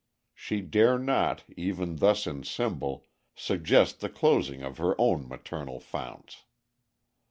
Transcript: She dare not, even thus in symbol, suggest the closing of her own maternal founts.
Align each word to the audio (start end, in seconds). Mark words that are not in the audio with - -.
She 0.33 0.61
dare 0.61 0.97
not, 0.97 1.43
even 1.55 1.97
thus 1.97 2.25
in 2.25 2.41
symbol, 2.43 3.05
suggest 3.35 3.99
the 3.99 4.09
closing 4.09 4.63
of 4.63 4.79
her 4.79 4.99
own 4.99 5.27
maternal 5.29 5.79
founts. 5.79 6.45